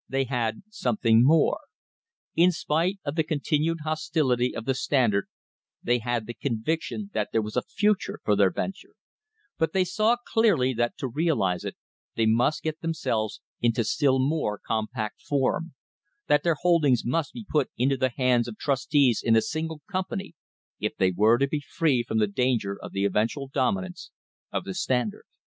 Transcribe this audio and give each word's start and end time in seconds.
They 0.09 0.23
had 0.23 0.63
something 0.71 1.23
more. 1.23 1.59
In 2.35 2.51
spite 2.51 2.97
of 3.05 3.13
the 3.13 3.23
continued 3.23 3.81
hostility 3.83 4.55
of 4.55 4.65
the 4.65 4.73
Standard 4.73 5.27
they 5.83 5.99
had 5.99 6.25
the 6.25 6.33
conviction 6.33 7.11
that 7.13 7.29
there 7.31 7.41
was 7.43 7.55
a 7.55 7.61
future 7.61 8.19
for 8.23 8.35
their 8.35 8.49
venture; 8.49 8.95
but 9.59 9.73
they 9.73 9.83
saw 9.85 10.15
clearly 10.25 10.73
that 10.73 10.97
to 10.97 11.07
realise 11.07 11.63
it 11.63 11.77
they 12.15 12.25
must 12.25 12.63
get 12.63 12.81
themselves 12.81 13.41
into 13.61 13.83
still 13.83 14.17
more 14.17 14.57
compact 14.57 15.21
form 15.21 15.75
that 16.25 16.41
their 16.41 16.55
holdings 16.59 17.05
must 17.05 17.31
be 17.31 17.45
put 17.47 17.69
into 17.77 17.95
the 17.95 18.09
hands 18.09 18.47
of 18.47 18.57
trustees 18.57 19.21
in 19.23 19.35
a 19.35 19.39
single 19.41 19.81
company 19.87 20.33
if 20.79 20.95
they 20.97 21.11
were 21.11 21.37
to 21.37 21.45
be 21.45 21.61
free 21.61 22.01
from 22.01 22.17
the 22.17 22.25
danger 22.25 22.75
of 22.75 22.91
the 22.91 23.05
eventual 23.05 23.49
dominance 23.49 24.09
of 24.51 24.63
the 24.63 24.73
Standard. 24.73 25.25